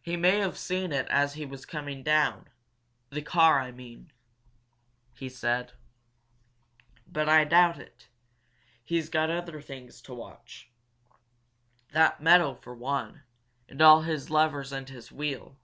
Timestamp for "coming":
1.66-2.04